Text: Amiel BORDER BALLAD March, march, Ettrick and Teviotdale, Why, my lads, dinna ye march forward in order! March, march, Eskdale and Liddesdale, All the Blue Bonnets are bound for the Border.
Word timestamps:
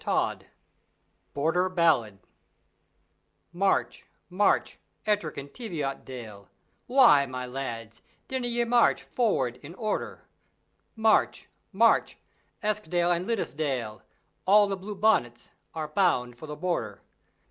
Amiel 0.03 0.39
BORDER 1.35 1.69
BALLAD 1.69 2.19
March, 3.53 4.07
march, 4.31 4.79
Ettrick 5.05 5.37
and 5.37 5.53
Teviotdale, 5.53 6.49
Why, 6.87 7.27
my 7.27 7.45
lads, 7.45 8.01
dinna 8.27 8.47
ye 8.47 8.63
march 8.65 9.03
forward 9.03 9.57
in 9.57 9.75
order! 9.75 10.27
March, 10.95 11.49
march, 11.71 12.17
Eskdale 12.63 13.11
and 13.11 13.27
Liddesdale, 13.27 14.01
All 14.47 14.65
the 14.67 14.75
Blue 14.75 14.95
Bonnets 14.95 15.49
are 15.75 15.87
bound 15.89 16.35
for 16.35 16.47
the 16.47 16.57
Border. 16.57 17.03